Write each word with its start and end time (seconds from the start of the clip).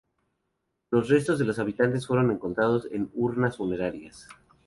Los 0.89 1.09
restos 1.09 1.37
de 1.37 1.45
los 1.45 1.59
habitantes 1.59 2.07
fueron 2.07 2.31
encontrados 2.31 2.87
en 2.89 3.11
urnas 3.13 3.57
funerarias. 3.57 4.27